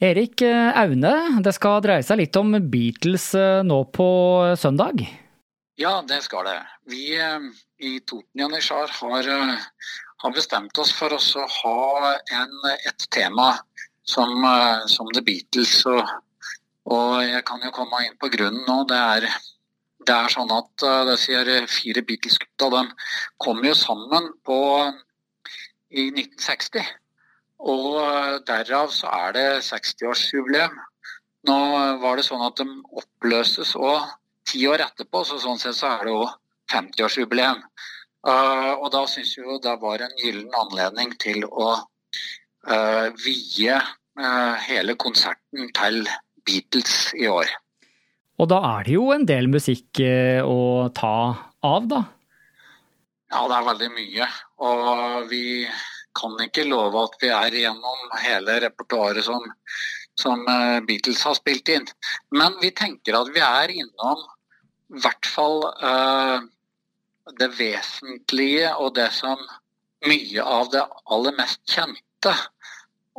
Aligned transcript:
Erik 0.00 0.40
Aune, 0.40 1.12
det 1.44 1.52
skal 1.52 1.82
dreie 1.84 2.04
seg 2.06 2.22
litt 2.22 2.36
om 2.40 2.54
Beatles 2.72 3.34
nå 3.68 3.82
på 3.92 4.06
søndag? 4.56 5.02
Ja, 5.76 5.98
det 6.08 6.22
skal 6.24 6.46
det. 6.48 6.54
Vi 6.88 7.02
i 7.12 7.90
Toten 8.08 8.40
Janitsjar 8.40 8.88
har, 8.96 9.28
har, 10.24 10.32
bestemt 10.32 10.80
oss 10.80 10.94
for 10.96 11.12
å 11.12 11.20
ha 11.20 12.14
en, 12.32 12.56
et 12.72 13.04
tema 13.12 13.50
som, 14.08 14.32
som 14.88 15.12
The 15.12 15.20
Beatles. 15.26 15.74
Og, 15.92 16.00
og, 16.88 17.20
jeg 17.26 17.44
kan 17.52 17.60
jo 17.68 17.74
komme 17.76 18.00
inn 18.06 18.16
på 18.16 18.32
grunnen 18.32 18.64
nå. 18.64 18.78
Det 18.88 19.02
er, 19.18 19.28
det 20.08 20.16
er 20.16 20.32
sånn 20.32 20.56
at 20.56 20.88
sier 21.20 21.52
fire 21.68 22.04
Beatles-gutta. 22.08 22.86
Kom 23.36 23.60
jo 23.68 23.76
sammen 23.76 24.32
på, 24.48 24.58
i 25.92 26.08
1960. 26.08 26.88
Og 27.60 27.98
eh, 28.00 28.38
derav 28.48 28.92
så 28.94 29.10
er 29.12 29.36
det 29.36 29.46
60-årsjubileum. 29.66 30.76
Nå 31.48 31.56
var 32.02 32.18
det 32.18 32.26
sånn 32.26 32.44
at 32.44 32.60
de 32.60 32.66
oppløses 33.00 33.72
òg 33.76 34.08
ti 34.48 34.66
år 34.68 34.82
etterpå, 34.84 35.22
så 35.24 35.38
sånn 35.40 35.60
sett 35.60 35.78
så 35.78 35.94
er 35.94 36.08
det 36.08 36.16
òg 36.16 36.28
50-årsjubileum. 36.72 37.62
Uh, 38.20 38.76
og 38.76 38.90
da 38.92 39.06
syns 39.08 39.30
vi 39.38 39.46
jo 39.46 39.56
det 39.64 39.72
var 39.80 40.02
en 40.04 40.12
gyllen 40.20 40.52
anledning 40.60 41.14
til 41.22 41.46
å 41.48 41.72
vie 43.24 43.76
hele 44.68 44.94
konserten 45.00 45.70
til 45.72 46.02
Beatles 46.44 47.14
i 47.16 47.24
år. 47.32 47.48
Og 48.36 48.50
da 48.52 48.58
er 48.74 48.84
det 48.84 48.98
jo 48.98 49.06
en 49.14 49.24
del 49.24 49.48
musikk 49.48 50.02
å 50.44 50.90
ta 50.92 51.14
av, 51.64 51.88
da? 51.88 52.02
Ja, 53.30 53.46
det 53.46 53.56
er 53.56 53.66
veldig 53.70 53.90
mye. 53.94 54.28
Og 54.66 55.30
vi 55.30 55.44
kan 56.20 56.36
ikke 56.44 56.68
love 56.68 57.06
at 57.06 57.16
vi 57.22 57.30
er 57.34 57.56
gjennom 57.62 58.18
hele 58.20 58.58
repertoaret 58.66 59.24
som, 59.26 59.44
som 60.20 60.44
eh, 60.48 60.78
Beatles 60.86 61.22
har 61.26 61.38
spilt 61.38 61.70
inn. 61.72 61.88
Men 62.34 62.58
vi 62.62 62.72
tenker 62.76 63.18
at 63.18 63.32
vi 63.34 63.42
er 63.44 63.74
innom 63.82 64.22
i 64.90 65.02
hvert 65.04 65.26
fall 65.30 65.60
uh, 65.84 66.40
det 67.38 67.46
vesentlige 67.54 68.72
og 68.82 68.96
det 68.96 69.06
som 69.14 69.38
mye 70.02 70.42
av 70.42 70.72
det 70.72 70.82
aller 71.14 71.36
mest 71.38 71.60
kjente. 71.70 72.32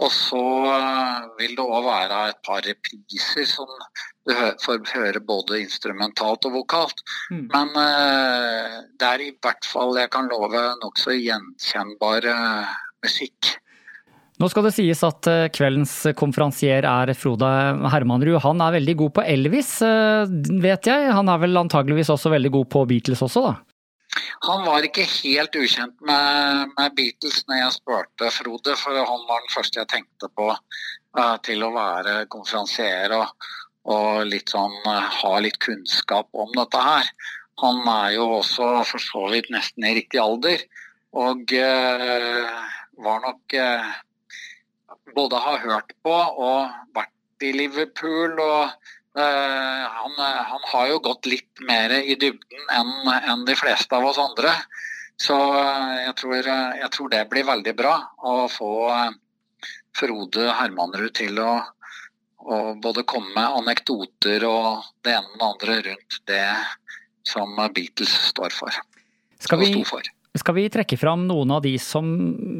Og 0.00 0.10
så 0.10 0.42
uh, 0.66 1.28
vil 1.38 1.54
det 1.54 1.62
òg 1.62 1.86
være 1.86 2.24
et 2.32 2.40
par 2.46 2.66
repriser 2.66 3.46
som 3.46 3.70
du 4.26 4.34
får 4.64 4.82
høre 4.96 5.22
både 5.22 5.62
instrumentalt 5.62 6.50
og 6.50 6.58
vokalt. 6.58 7.06
Mm. 7.30 7.46
Men 7.54 7.70
det 8.98 9.06
er 9.06 9.24
i 9.24 9.30
hvert 9.42 9.66
fall, 9.66 9.94
jeg 9.98 10.10
kan 10.12 10.28
love, 10.30 10.60
nokså 10.82 11.14
gjenkjennbare 11.16 12.34
musikk. 13.04 13.56
Nå 14.40 14.48
skal 14.48 14.64
det 14.64 14.72
sies 14.72 15.02
at 15.04 15.28
eh, 15.28 15.48
kveldens 15.52 15.94
konferansier 16.16 16.86
er 16.88 17.12
Frode 17.18 17.48
Hermanrud. 17.92 18.38
Han 18.40 18.62
er 18.64 18.78
veldig 18.78 18.94
god 19.02 19.16
på 19.18 19.24
Elvis, 19.28 19.74
eh, 19.84 20.30
vet 20.64 20.88
jeg. 20.88 21.10
Han 21.12 21.28
er 21.28 21.42
vel 21.42 21.60
antageligvis 21.60 22.12
også 22.14 22.32
veldig 22.32 22.52
god 22.54 22.70
på 22.72 22.86
Beatles 22.88 23.20
også, 23.26 23.42
da? 23.50 23.58
Han 24.48 24.64
var 24.64 24.86
ikke 24.86 25.04
helt 25.04 25.54
ukjent 25.60 26.00
med, 26.06 26.72
med 26.78 26.94
Beatles 26.96 27.44
når 27.46 27.60
jeg 27.60 27.76
spurte 27.76 28.30
Frode, 28.34 28.76
for 28.80 28.96
han 28.96 29.26
var 29.28 29.44
den 29.44 29.52
første 29.52 29.82
jeg 29.82 29.90
tenkte 29.92 30.30
på 30.34 30.48
uh, 30.50 31.36
til 31.46 31.62
å 31.62 31.70
være 31.76 32.24
konferansier 32.32 33.14
og, 33.14 33.30
og 33.92 34.24
litt 34.26 34.50
sånn, 34.50 34.74
uh, 34.88 35.06
ha 35.20 35.32
litt 35.44 35.60
kunnskap 35.62 36.26
om 36.32 36.50
dette 36.56 36.82
her. 36.82 37.12
Han 37.62 37.84
er 37.92 38.16
jo 38.16 38.26
også 38.40 38.72
for 38.88 39.04
så 39.04 39.28
vidt 39.30 39.52
nesten 39.54 39.86
i 39.86 39.94
riktig 40.00 40.22
alder. 40.22 40.64
Og 41.20 41.54
uh, 41.54 42.66
var 43.04 43.20
nok 43.24 43.54
eh, 43.56 43.90
både 45.14 45.36
har 45.36 45.58
hørt 45.64 45.94
på 46.04 46.14
og 46.14 46.70
vært 46.96 47.44
i 47.44 47.52
Liverpool. 47.56 48.38
og 48.38 48.62
eh, 49.18 49.84
han, 49.96 50.20
han, 50.20 50.68
har 50.72 50.88
jo 50.92 51.02
gått 51.04 51.28
litt 51.30 51.64
mer 51.66 51.94
i 52.00 52.14
dybden 52.14 52.70
enn, 52.76 52.94
en 53.32 53.44
de 53.48 53.56
fleste 53.58 53.96
av 53.96 54.10
oss 54.10 54.20
andre. 54.20 54.54
Så 55.20 55.36
eh, 55.36 55.96
jeg 56.06 56.14
tror, 56.20 56.38
jeg 56.44 56.92
tror, 56.94 57.10
det 57.12 57.26
blir 57.32 57.48
veldig 57.48 57.76
bra 57.76 57.96
å 58.24 58.46
få 58.52 58.72
eh, 58.94 59.10
Frode 59.96 60.52
Hermanrud 60.54 61.12
til 61.18 61.40
å, 61.42 61.56
å 62.46 62.60
både 62.80 63.04
komme 63.08 63.34
med 63.34 63.58
anekdoter 63.62 64.46
og 64.48 64.86
det 65.04 65.16
ene 65.18 65.34
og 65.34 65.40
det 65.40 65.48
andre 65.48 65.80
rundt 65.90 66.20
det 66.30 66.46
som 67.26 67.58
Beatles 67.74 68.14
står 68.30 68.54
for. 68.54 68.80
Skal 69.40 69.60
vi. 69.60 69.72
Skal 70.38 70.54
vi 70.54 70.68
trekke 70.70 70.94
fram 70.94 71.24
noen 71.26 71.50
av 71.50 71.64
de 71.64 71.72
som 71.82 72.06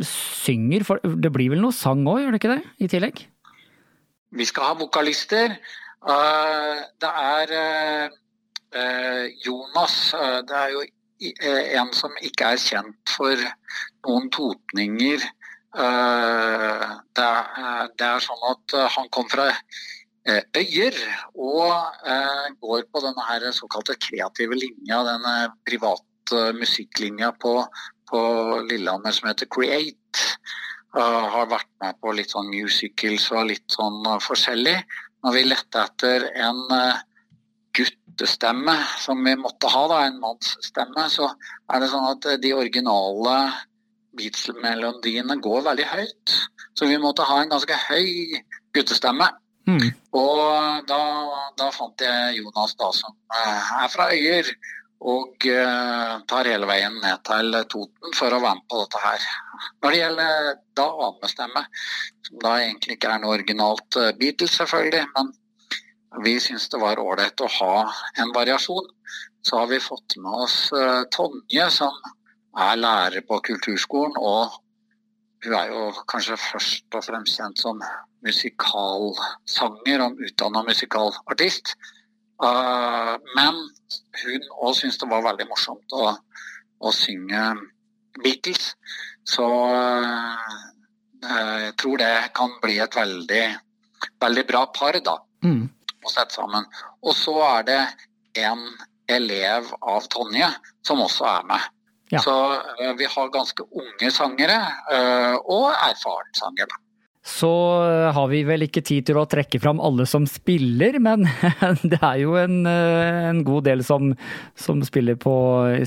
synger? 0.02 0.82
For 0.86 1.02
det 1.02 1.30
blir 1.30 1.52
vel 1.52 1.60
noe 1.62 1.74
sang 1.74 2.02
òg, 2.02 2.24
gjør 2.24 2.34
det 2.34 2.40
ikke 2.40 2.56
det? 2.56 2.62
I 2.82 2.88
tillegg? 2.90 3.20
Vi 4.34 4.46
skal 4.46 4.72
ha 4.72 4.78
vokalister. 4.80 5.54
Uh, 6.02 6.82
det 6.98 7.12
er 7.20 7.52
uh, 8.74 9.24
Jonas. 9.44 9.96
Uh, 10.16 10.40
det 10.48 10.56
er 10.58 10.74
jo 10.74 10.82
en 11.78 11.94
som 11.94 12.14
ikke 12.24 12.54
er 12.56 12.60
kjent 12.62 13.14
for 13.14 13.38
noen 14.08 14.30
totninger. 14.34 15.22
Det 15.70 17.26
er, 17.26 18.22
sånn 18.24 18.46
at 18.48 18.74
han 18.96 19.10
kom 19.14 19.28
fra 19.30 19.50
Øyer 20.56 20.96
og 21.36 21.68
går 22.64 22.86
på 22.88 23.02
denne 23.04 23.26
her 23.28 23.44
såkalte 23.52 23.98
kreative 24.00 24.56
linja, 24.56 25.02
denne 25.04 25.34
private 25.68 26.09
musikklinja 26.56 27.32
på, 27.42 27.54
på, 28.10 28.20
Lillehammer 28.70 29.14
som 29.16 29.30
heter 29.30 29.50
Create. 29.50 30.26
Uh, 30.90 31.26
har 31.30 31.46
vært 31.52 31.70
med 31.82 31.98
på 32.02 32.12
litt 32.18 32.32
sånn 32.32 32.48
musicals 32.50 33.28
og 33.30 33.46
litt 33.52 33.66
sånn 33.70 34.00
uh, 34.08 34.18
forskjellig. 34.22 34.74
Når 35.22 35.36
vi 35.36 35.46
lette 35.46 35.84
etter 35.84 36.24
en 36.32 36.62
guttestemme 37.76 38.74
som 38.98 39.20
vi 39.22 39.34
måtte 39.38 39.68
ha, 39.70 39.82
da, 39.90 39.98
en 40.06 40.18
mannsstemme, 40.22 41.04
så 41.12 41.28
er 41.70 41.82
det 41.82 41.90
sånn 41.92 42.08
at 42.08 42.30
de 42.42 42.54
originale 42.56 43.36
Beatles-melodiene 44.16 45.36
går 45.44 45.62
veldig 45.68 45.86
høyt. 45.92 46.34
Så 46.74 46.88
vi 46.90 46.98
måtte 46.98 47.26
ha 47.28 47.40
en 47.42 47.52
ganske 47.52 47.76
høy 47.88 48.40
guttestemme. 48.74 49.28
Mm. 49.68 49.90
Og 50.16 50.40
da, 50.88 51.00
da, 51.58 51.70
fant 51.74 52.02
jeg 52.02 52.40
Jonas, 52.40 52.74
da, 52.80 52.90
som 52.96 53.14
er 53.36 53.90
fra 53.92 54.08
Øyer 54.14 54.48
og 55.00 55.46
uh, 55.48 56.20
tar 56.28 56.48
hele 56.50 56.68
veien 56.68 56.98
ned 57.00 57.22
til 57.24 57.54
Toten 57.72 58.16
for 58.16 58.34
å 58.36 58.40
være 58.42 58.58
med 58.58 58.66
på 58.68 58.80
dette 58.82 59.00
her. 59.00 59.28
Når 59.80 59.94
det 59.94 60.00
gjelder 60.00 60.50
damestemme, 60.76 61.62
som 62.26 62.40
da 62.44 62.56
egentlig 62.60 62.98
ikke 62.98 63.14
er 63.14 63.22
noe 63.22 63.36
originalt 63.38 63.96
uh, 63.96 64.10
Beatles, 64.20 64.58
selvfølgelig, 64.60 65.06
men 65.16 65.32
vi 66.24 66.34
syns 66.42 66.68
det 66.68 66.80
var 66.82 67.00
ålreit 67.00 67.40
å 67.40 67.48
ha 67.60 67.74
en 68.20 68.34
variasjon, 68.34 68.88
så 69.46 69.62
har 69.62 69.70
vi 69.70 69.80
fått 69.80 70.18
med 70.20 70.44
oss 70.44 70.56
uh, 70.76 71.06
Tonje, 71.14 71.70
som 71.72 71.96
er 72.60 72.76
lærer 72.76 73.24
på 73.24 73.40
kulturskolen. 73.46 74.18
Og 74.20 74.58
hun 75.46 75.56
er 75.56 75.72
jo 75.72 75.86
kanskje 76.12 76.36
først 76.36 76.92
og 76.98 77.06
fremst 77.06 77.40
kjent 77.40 77.62
som 77.62 77.80
musikalsanger 78.26 80.04
og 80.04 80.20
utdanna 80.26 80.60
musikalartist. 80.66 81.72
Uh, 82.40 83.16
men 83.36 83.56
hun 84.22 84.44
òg 84.64 84.76
syntes 84.78 84.98
det 85.00 85.08
var 85.10 85.24
veldig 85.26 85.46
morsomt 85.50 85.96
å, 85.96 86.12
å 86.80 86.92
synge 86.96 87.42
Beatles. 88.22 88.74
Så 89.28 89.44
uh, 89.44 90.60
jeg 91.20 91.74
tror 91.80 92.00
det 92.00 92.14
kan 92.36 92.54
bli 92.62 92.78
et 92.80 92.96
veldig, 92.96 93.44
veldig 94.24 94.46
bra 94.48 94.64
par 94.72 94.96
da, 95.04 95.18
mm. 95.44 95.66
å 96.00 96.12
sette 96.12 96.38
sammen. 96.38 96.64
Og 97.04 97.12
så 97.16 97.36
er 97.50 97.68
det 97.68 97.82
en 98.46 98.64
elev 99.10 99.68
av 99.82 100.08
Tonje 100.08 100.48
som 100.86 101.02
også 101.04 101.28
er 101.28 101.46
med. 101.50 101.68
Ja. 102.10 102.22
Så 102.24 102.34
vi 102.98 103.06
har 103.06 103.34
ganske 103.34 103.62
unge 103.68 104.08
sangere 104.10 104.56
og 105.44 105.68
erfaren 105.70 106.32
sanger. 106.34 106.72
Så 107.30 107.50
eh, 107.84 108.08
har 108.14 108.28
vi 108.32 108.42
vel 108.48 108.66
ikke 108.66 108.82
tid 108.86 109.06
til 109.08 109.20
å 109.20 109.26
trekke 109.30 109.60
fram 109.62 109.80
alle 109.82 110.06
som 110.08 110.26
spiller, 110.28 110.98
men 111.02 111.28
det 111.92 112.00
er 112.00 112.22
jo 112.24 112.34
en, 112.40 112.64
eh, 112.66 113.28
en 113.30 113.44
god 113.46 113.68
del 113.68 113.84
som, 113.86 114.12
som 114.58 114.82
spiller, 114.86 115.18
på, 115.20 115.34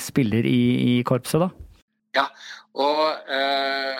spiller 0.01 0.47
i, 0.47 0.63
i, 0.93 0.93
korpset, 1.07 1.43
da. 1.43 1.49
Ja, 2.15 2.27
og 2.79 3.33
eh, 3.33 3.99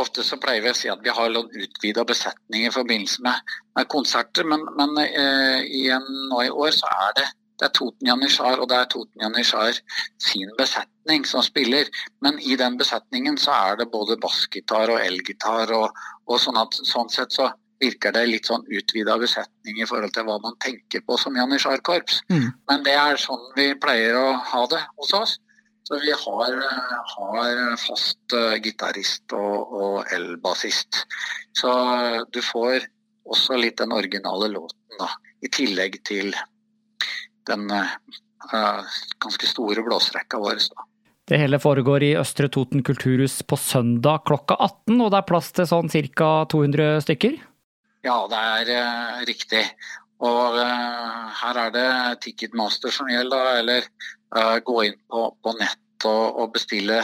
ofte 0.00 0.24
så 0.26 0.38
pleier 0.40 0.62
vi 0.64 0.72
å 0.72 0.76
si 0.76 0.92
at 0.92 1.02
vi 1.04 1.12
har 1.16 1.34
utvida 1.34 2.04
besetning 2.06 2.68
i 2.68 2.72
forbindelse 2.74 3.24
med, 3.26 3.56
med 3.78 3.90
konserter, 3.90 4.46
men, 4.46 4.64
men 4.78 4.96
eh, 5.02 5.66
igjen 5.66 6.06
nå 6.30 6.44
i 6.46 6.52
år 6.52 6.76
så 6.76 6.92
er 7.08 7.16
det 7.18 7.28
det 7.60 7.68
er 7.68 7.72
Toten 7.76 8.08
Janitsjar 8.08 8.60
og 8.62 8.68
det 8.70 8.76
er 8.80 8.86
Toten 8.88 9.20
Janitsjar 9.20 9.80
sin 10.22 10.52
besetning 10.56 11.26
som 11.28 11.44
spiller. 11.44 11.90
Men 12.24 12.38
i 12.40 12.56
den 12.56 12.78
besetningen 12.80 13.36
så 13.40 13.52
er 13.52 13.80
det 13.80 13.90
både 13.92 14.16
bassgitar 14.22 14.92
og 14.94 15.02
elgitar. 15.04 15.72
Og, 15.76 16.00
og 16.24 16.40
sånn, 16.40 16.56
at, 16.60 16.78
sånn 16.88 17.12
sett 17.12 17.36
så 17.36 17.50
virker 17.80 18.14
det 18.16 18.26
litt 18.28 18.48
sånn 18.48 18.64
utvida 18.64 19.16
besetning 19.20 19.80
i 19.80 19.88
forhold 19.88 20.12
til 20.16 20.24
hva 20.28 20.38
man 20.40 20.56
tenker 20.64 21.04
på 21.04 21.18
som 21.20 21.36
Janitsjar-korps. 21.36 22.22
Mm. 22.32 22.48
Men 22.70 22.84
det 22.86 22.96
er 22.96 23.20
sånn 23.20 23.44
vi 23.56 23.70
pleier 23.80 24.16
å 24.16 24.26
ha 24.52 24.64
det 24.72 24.80
hos 24.96 25.12
oss. 25.16 25.36
Så 25.84 25.98
vi 26.00 26.12
har, 26.14 26.56
har 27.12 27.60
fast 27.82 28.36
uh, 28.36 28.54
gitarist 28.62 29.32
og, 29.34 29.72
og 29.74 30.12
elbassist. 30.14 31.02
Så 31.56 31.72
du 32.30 32.40
får 32.46 32.86
også 33.30 33.58
litt 33.58 33.80
den 33.80 33.92
originale 33.92 34.48
låten, 34.52 34.96
da. 35.00 35.10
I 35.40 35.48
tillegg 35.48 35.96
til 36.04 36.34
den 37.48 37.70
uh, 37.70 38.96
ganske 39.22 39.48
store 39.48 39.84
blåserekka 39.86 40.40
vår. 40.42 40.62
Da. 40.72 40.86
Det 41.30 41.38
hele 41.38 41.60
foregår 41.62 42.04
i 42.08 42.14
Østre 42.18 42.50
Toten 42.52 42.82
kulturhus 42.86 43.40
på 43.46 43.58
søndag 43.60 44.24
klokka 44.28 44.56
18, 44.58 44.98
og 44.98 45.10
det 45.12 45.20
er 45.20 45.28
plass 45.28 45.52
til 45.56 45.68
sånn 45.70 45.90
ca. 45.90 46.30
200 46.50 47.00
stykker? 47.06 47.38
Ja, 48.06 48.18
det 48.32 48.44
er 48.56 48.72
uh, 48.76 49.24
riktig. 49.28 49.64
Og 50.20 50.58
uh, 50.60 51.30
her 51.40 51.64
er 51.66 51.74
det 51.74 51.88
Ticketmaster 52.26 52.92
som 52.92 53.08
gjelder, 53.08 53.60
eller 53.62 53.92
gå 54.62 54.82
inn 54.86 54.94
på, 55.10 55.24
på 55.42 55.52
nett 55.58 56.04
og, 56.06 56.36
og 56.38 56.52
bestille 56.54 57.00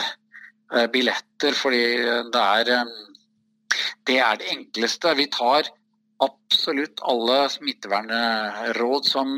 billetter, 0.93 1.51
fordi 1.59 1.81
det 2.31 2.43
er 2.43 2.69
det 4.07 4.19
er 4.23 4.39
det 4.39 4.51
enkleste. 4.53 5.13
Vi 5.17 5.27
tar 5.31 5.67
absolutt 6.23 7.03
alle 7.05 7.43
smittevernråd 7.53 9.05
som, 9.05 9.35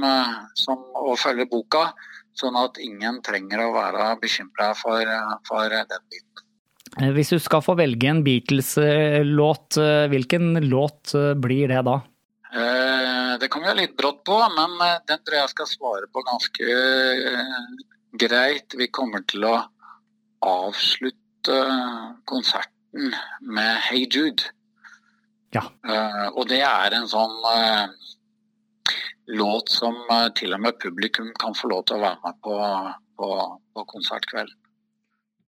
som, 0.55 0.85
og 0.95 1.17
følger 1.19 1.49
boka, 1.51 1.89
sånn 2.37 2.55
at 2.59 2.79
ingen 2.83 3.19
trenger 3.25 3.65
å 3.65 3.73
være 3.75 4.13
bekymra 4.21 4.71
for, 4.79 5.03
for 5.49 5.75
den 5.75 6.05
biten. 6.07 6.45
Hvis 7.15 7.33
du 7.35 7.39
skal 7.43 7.61
få 7.61 7.75
velge 7.77 8.09
en 8.09 8.23
Beatles-låt, 8.25 9.77
hvilken 10.09 10.55
låt 10.71 11.13
blir 11.37 11.69
det 11.69 11.83
da? 11.85 11.99
Eh, 12.49 13.33
det 13.37 13.49
kommer 13.53 13.69
jeg 13.69 13.79
litt 13.83 13.97
brått 13.97 14.23
på, 14.25 14.37
men 14.55 14.77
den 15.05 15.21
tror 15.21 15.37
jeg 15.37 15.51
skal 15.51 15.69
svare 15.69 16.09
på 16.09 16.23
ganske 16.25 16.77
eh, 17.29 17.67
greit. 18.17 18.73
Vi 18.77 18.89
kommer 18.89 19.21
til 19.29 19.45
å 19.45 19.55
avslutte 20.45 21.59
konserten 22.29 23.13
med 23.45 23.75
Hey 23.85 24.07
Jude. 24.09 24.49
Ja. 25.55 25.63
Uh, 25.81 26.27
og 26.37 26.45
det 26.51 26.61
er 26.61 26.93
en 26.93 27.07
sånn 27.09 27.35
uh, 27.41 27.89
låt 29.33 29.71
som 29.73 29.97
uh, 30.11 30.27
til 30.37 30.53
og 30.53 30.61
med 30.61 30.77
publikum 30.81 31.31
kan 31.41 31.57
få 31.57 31.71
lov 31.73 31.87
til 31.89 31.97
å 31.97 32.03
være 32.05 32.21
med 32.25 32.41
på, 32.45 32.57
på, 33.17 33.29
på 33.73 33.85
konsertkveld. 33.95 34.53